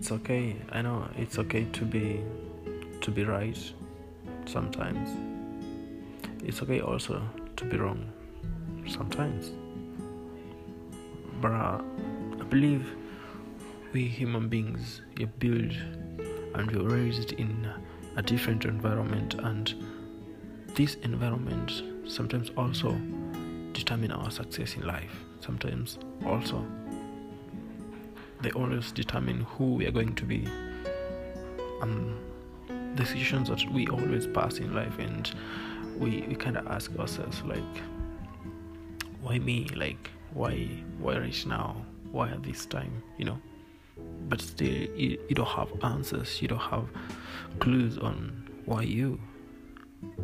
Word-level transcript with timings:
it's 0.00 0.10
okay. 0.12 0.56
I 0.72 0.80
know 0.80 1.06
it's 1.14 1.38
okay 1.38 1.66
to 1.72 1.84
be 1.84 2.22
to 3.02 3.10
be 3.10 3.22
right 3.22 3.58
sometimes. 4.46 5.10
It's 6.42 6.62
okay 6.62 6.80
also 6.80 7.22
to 7.56 7.64
be 7.66 7.76
wrong 7.76 8.10
sometimes. 8.88 9.50
But 11.42 11.52
uh, 11.52 11.82
I 12.40 12.44
believe 12.44 12.86
we 13.92 14.06
human 14.06 14.48
beings 14.48 15.02
are 15.20 15.26
built 15.26 15.74
and 16.54 16.70
we're 16.70 16.88
raised 16.88 17.32
in 17.32 17.70
a 18.16 18.22
different 18.22 18.64
environment 18.64 19.34
and 19.34 19.74
this 20.76 20.94
environment 21.02 21.82
sometimes 22.06 22.50
also 22.56 22.98
determine 23.74 24.12
our 24.12 24.30
success 24.30 24.76
in 24.76 24.86
life 24.86 25.24
sometimes 25.40 25.98
also 26.24 26.64
they 28.42 28.50
always 28.52 28.92
determine 28.92 29.42
who 29.42 29.74
we 29.74 29.86
are 29.86 29.90
going 29.90 30.14
to 30.14 30.24
be. 30.24 30.48
And 31.82 32.16
decisions 32.96 33.48
that 33.48 33.70
we 33.70 33.86
always 33.88 34.26
pass 34.26 34.58
in 34.58 34.74
life 34.74 34.98
and 34.98 35.30
we, 35.98 36.22
we 36.22 36.34
kind 36.34 36.56
of 36.56 36.66
ask 36.68 36.96
ourselves 36.98 37.42
like 37.42 37.62
why 39.22 39.38
me? 39.38 39.66
Like 39.76 40.10
why 40.32 40.68
why 40.98 41.18
right 41.18 41.46
now? 41.46 41.76
Why 42.10 42.30
at 42.30 42.42
this 42.42 42.66
time 42.66 43.02
you 43.18 43.24
know? 43.26 43.38
But 44.28 44.40
still 44.40 44.68
you, 44.68 45.18
you 45.28 45.34
don't 45.34 45.48
have 45.48 45.70
answers. 45.82 46.40
You 46.40 46.48
don't 46.48 46.58
have 46.58 46.88
clues 47.58 47.98
on 47.98 48.48
why 48.64 48.82
you. 48.82 49.20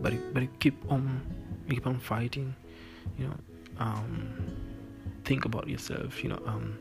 But 0.03 0.15
but 0.33 0.43
you 0.43 0.49
keep 0.61 0.91
on 0.91 1.21
keep 1.69 1.87
on 1.87 1.99
fighting 1.99 2.55
you 3.19 3.27
know? 3.27 3.37
Um 3.79 4.33
think 5.25 5.45
about 5.45 5.69
yourself 5.69 6.23
you 6.23 6.31
know? 6.31 6.41
Um 6.47 6.79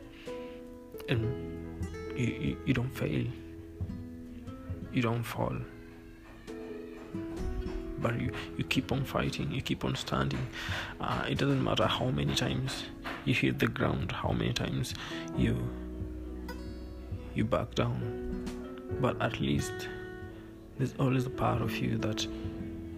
and 1.08 1.22
you, 2.16 2.26
you, 2.26 2.56
you 2.66 2.74
don't 2.74 2.90
fail. 2.90 3.24
You 4.92 5.02
don't 5.02 5.22
fall. 5.22 5.56
But 7.98 8.20
you, 8.20 8.30
you 8.56 8.64
keep 8.64 8.92
on 8.92 9.04
fighting 9.04 9.50
you 9.50 9.62
keep 9.62 9.84
on 9.84 9.96
standing. 9.96 10.46
Uh, 11.00 11.24
it 11.28 11.38
doesn't 11.38 11.62
matter 11.62 11.86
how 11.86 12.10
many 12.10 12.34
times 12.34 12.84
you 13.24 13.34
hit 13.34 13.58
the 13.58 13.66
ground 13.66 14.12
how 14.12 14.32
many 14.32 14.52
times 14.52 14.94
you 15.36 15.56
you 17.34 17.44
back 17.44 17.74
down. 17.74 18.44
But 19.00 19.20
at 19.20 19.40
least 19.40 19.88
there's 20.78 20.94
always 20.98 21.26
a 21.26 21.30
part 21.30 21.62
of 21.62 21.76
you 21.76 21.96
that 21.98 22.26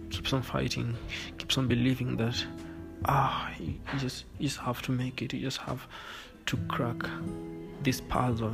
keeps 0.09 0.33
on 0.33 0.41
fighting 0.41 0.95
keeps 1.37 1.57
on 1.57 1.67
believing 1.67 2.17
that 2.17 2.43
ah 3.05 3.51
you, 3.59 3.75
just 3.97 4.25
you 4.37 4.47
just 4.47 4.59
have 4.59 4.81
to 4.83 4.91
make 4.91 5.21
it. 5.21 5.33
You 5.33 5.39
just 5.41 5.59
have 5.59 5.87
to 6.49 6.57
crack 6.67 7.01
this 7.83 8.01
puzzle 8.01 8.53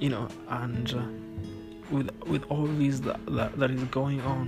you 0.00 0.08
know 0.08 0.26
and 0.48 0.94
uh, 0.94 1.02
with 1.90 2.10
with 2.26 2.44
all 2.50 2.66
this 2.66 3.00
that, 3.00 3.20
that, 3.26 3.58
that 3.58 3.70
is 3.70 3.84
going 3.84 4.20
on 4.22 4.46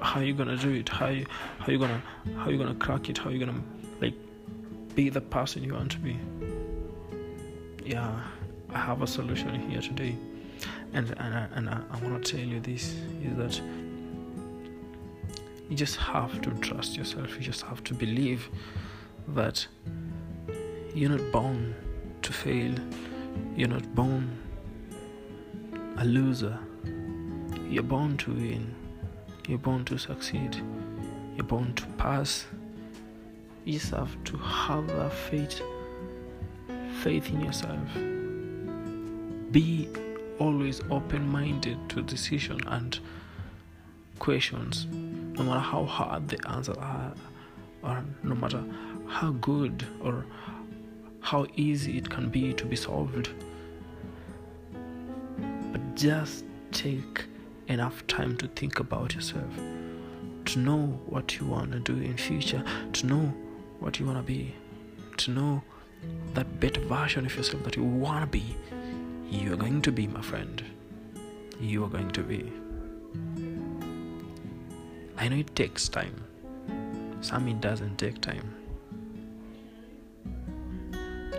how 0.00 0.20
you 0.20 0.32
gonna 0.32 0.56
do 0.56 0.70
it? 0.70 0.88
How 0.88 1.08
you 1.08 1.26
how 1.58 1.72
you 1.72 1.78
gonna 1.78 2.02
how 2.36 2.50
you 2.50 2.58
gonna 2.58 2.74
crack 2.76 3.08
it? 3.10 3.18
How 3.18 3.30
you 3.30 3.40
gonna 3.40 3.60
like 4.00 4.14
be 4.94 5.08
the 5.08 5.20
person 5.20 5.64
you 5.64 5.74
want 5.74 5.90
to 5.92 5.98
be? 5.98 6.16
Yeah 7.84 8.22
i 8.74 8.78
have 8.78 9.00
a 9.02 9.06
solution 9.06 9.68
here 9.70 9.80
today. 9.80 10.16
And 10.92 11.08
and, 11.18 11.34
I, 11.34 11.48
and 11.54 11.70
I, 11.70 11.80
I 11.90 11.96
want 12.04 12.24
to 12.24 12.32
tell 12.36 12.46
you 12.46 12.60
this 12.60 12.94
is 13.22 13.36
that 13.36 13.60
you 15.68 15.76
just 15.76 15.96
have 15.96 16.40
to 16.42 16.50
trust 16.66 16.96
yourself. 16.96 17.34
You 17.36 17.40
just 17.42 17.62
have 17.62 17.82
to 17.84 17.94
believe 17.94 18.48
that 19.28 19.66
you're 20.98 21.10
not 21.10 21.30
born 21.30 21.76
to 22.22 22.32
fail. 22.32 22.74
You're 23.54 23.68
not 23.68 23.94
born 23.94 24.36
a 25.96 26.04
loser. 26.04 26.58
You're 27.70 27.84
born 27.84 28.16
to 28.16 28.32
win. 28.32 28.74
You're 29.46 29.58
born 29.58 29.84
to 29.84 29.96
succeed. 29.96 30.56
You're 31.36 31.46
born 31.46 31.72
to 31.74 31.86
pass. 31.98 32.46
You 33.64 33.74
just 33.74 33.92
have 33.92 34.12
to 34.24 34.36
have 34.38 34.88
that 34.88 35.12
faith 35.12 35.62
faith 37.04 37.30
in 37.30 37.42
yourself. 37.42 37.94
Be 39.52 39.88
always 40.40 40.80
open-minded 40.90 41.78
to 41.90 42.02
decision 42.02 42.58
and 42.66 42.98
questions 44.18 44.88
no 44.90 45.44
matter 45.44 45.60
how 45.60 45.84
hard 45.84 46.26
the 46.26 46.40
answers 46.48 46.76
are 46.78 47.12
or 47.84 48.04
no 48.24 48.34
matter 48.34 48.64
how 49.06 49.30
good 49.30 49.86
or 50.02 50.24
how 51.28 51.46
easy 51.56 51.98
it 51.98 52.08
can 52.08 52.30
be 52.30 52.54
to 52.54 52.64
be 52.64 52.74
solved. 52.74 53.28
But 55.72 55.94
just 55.94 56.46
take 56.72 57.26
enough 57.66 58.06
time 58.06 58.34
to 58.38 58.48
think 58.48 58.80
about 58.80 59.14
yourself 59.14 59.52
to 60.46 60.58
know 60.58 60.86
what 61.04 61.38
you 61.38 61.44
want 61.44 61.72
to 61.72 61.80
do 61.80 62.00
in 62.00 62.16
future 62.16 62.64
to 62.94 63.06
know 63.06 63.34
what 63.78 64.00
you 64.00 64.06
want 64.06 64.16
to 64.16 64.22
be 64.22 64.54
to 65.18 65.30
know 65.30 65.62
that 66.32 66.60
better 66.60 66.80
version 66.80 67.26
of 67.26 67.36
yourself 67.36 67.62
that 67.64 67.76
you 67.76 67.84
want 67.84 68.22
to 68.22 68.26
be. 68.26 68.56
You 69.28 69.52
are 69.52 69.56
going 69.56 69.82
to 69.82 69.92
be 69.92 70.06
my 70.06 70.22
friend. 70.22 70.64
You 71.60 71.84
are 71.84 71.88
going 71.88 72.10
to 72.12 72.22
be. 72.22 72.50
I 75.18 75.28
know 75.28 75.36
it 75.36 75.54
takes 75.54 75.90
time. 75.90 76.24
Some 77.20 77.48
it 77.48 77.60
doesn't 77.60 77.98
take 77.98 78.22
time 78.22 78.54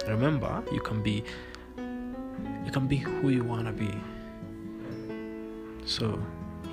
remember 0.07 0.63
you 0.71 0.79
can 0.79 1.01
be 1.01 1.23
you 2.65 2.71
can 2.71 2.87
be 2.87 2.97
who 2.97 3.29
you 3.29 3.43
want 3.43 3.65
to 3.65 3.73
be. 3.73 3.91
So 5.85 6.21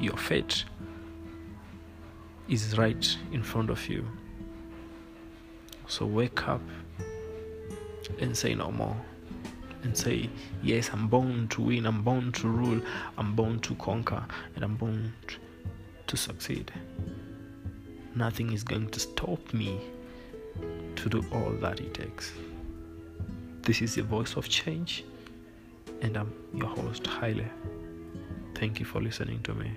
your 0.00 0.16
fate 0.16 0.64
is 2.48 2.76
right 2.76 3.16
in 3.32 3.42
front 3.42 3.70
of 3.70 3.88
you. 3.88 4.06
So 5.86 6.04
wake 6.04 6.46
up 6.48 6.60
and 8.20 8.36
say 8.36 8.54
no 8.54 8.70
more. 8.70 8.96
And 9.82 9.96
say 9.96 10.28
yes 10.64 10.90
i'm 10.92 11.06
born 11.06 11.46
to 11.48 11.62
win 11.62 11.86
i'm 11.86 12.02
born 12.02 12.32
to 12.32 12.48
rule 12.48 12.80
i'm 13.18 13.36
born 13.36 13.60
to 13.60 13.74
conquer 13.76 14.24
and 14.56 14.64
i'm 14.64 14.74
born 14.74 15.12
to 16.08 16.16
succeed. 16.16 16.72
Nothing 18.16 18.52
is 18.52 18.64
going 18.64 18.88
to 18.90 18.98
stop 19.00 19.54
me 19.54 19.80
to 20.96 21.08
do 21.08 21.24
all 21.32 21.52
that 21.60 21.80
it 21.80 21.94
takes 21.94 22.32
this 23.66 23.82
is 23.82 23.96
the 23.96 24.02
voice 24.02 24.36
of 24.36 24.48
change, 24.48 25.04
and 26.00 26.16
I'm 26.16 26.32
your 26.54 26.68
host, 26.68 27.04
Haile. 27.04 27.44
Thank 28.54 28.78
you 28.78 28.86
for 28.86 29.00
listening 29.00 29.42
to 29.42 29.54
me. 29.54 29.72